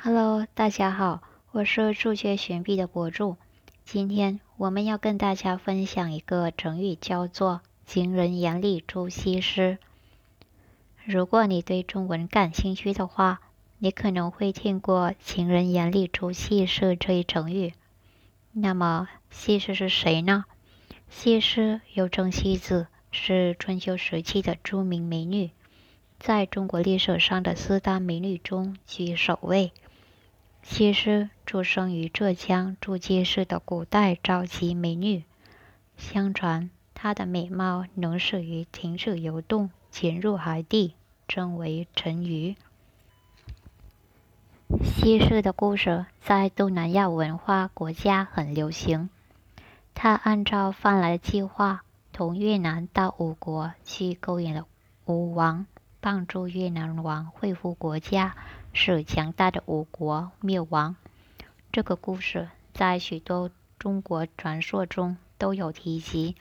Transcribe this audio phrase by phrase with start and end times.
[0.00, 3.36] Hello，大家好，我是数学玄币的博主。
[3.84, 9.78] 今天我们要跟大家分享一个成语，叫做“情人眼里出西施”。
[11.04, 13.40] 如果你对中文感兴趣的话，
[13.78, 17.74] 你可能会听过“情人眼里出西施”这一成语。
[18.52, 20.44] 那么，西施是谁呢？
[21.08, 25.50] 西施又称西子，是春秋时期的著名美女，
[26.20, 29.72] 在中国历史上的四大美女中居首位。
[30.62, 35.24] 西施出生于浙江诸暨市的古代早期美女。
[35.96, 40.94] 相传，她的美貌能使鱼停止游动，潜入海底，
[41.26, 42.56] 称为沉鱼。
[44.84, 49.08] 西施的故事在东南亚文化国家很流行。
[49.94, 51.82] 她按照范来的计划，
[52.12, 54.66] 从越南到吴国去勾引了
[55.06, 55.66] 吴王，
[56.00, 58.36] 帮助越南王恢复国家。
[58.72, 60.96] 使强大的吴国灭亡。
[61.72, 66.34] 这个故事在许多中国传说中都有提及。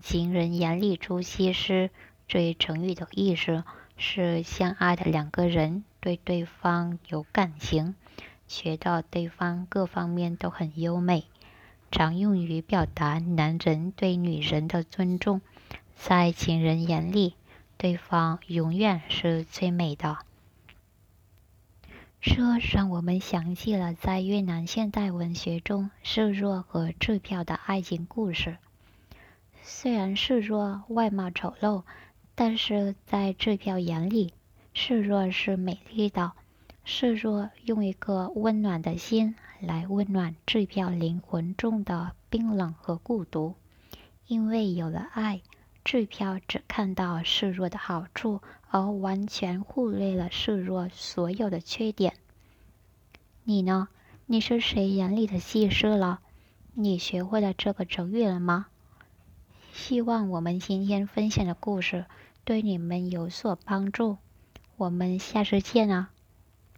[0.00, 1.90] 情人眼里出西施
[2.26, 3.64] 这一成语的意思
[3.96, 7.94] 是相爱的两个人对对方有感情，
[8.46, 11.24] 觉得对方各方面都很优美，
[11.90, 15.40] 常用于表达男人对女人的尊重。
[15.96, 17.34] 在情人眼里，
[17.76, 20.18] 对方永远是最美的。
[22.20, 28.56] 这让我们想起了在越南现代文学中示弱和支票的爱情故事。
[29.62, 31.84] 虽然示弱外貌丑陋，
[32.34, 34.32] 但是在支票眼里，
[34.74, 36.32] 示弱是美丽的。
[36.84, 43.54] 示弱用一个温暖的心来温暖支票灵魂中的冰冷和孤独。
[44.26, 45.42] 因为有了爱，
[45.84, 48.40] 支票只看到示弱的好处。
[48.70, 52.14] 而完全忽略了示弱所有的缺点。
[53.44, 53.88] 你呢？
[54.26, 56.20] 你是谁眼里的西施了？
[56.74, 58.66] 你学会了这个成语了吗？
[59.72, 62.04] 希望我们今天分享的故事
[62.44, 64.18] 对你们有所帮助。
[64.76, 66.10] 我们下次见啊！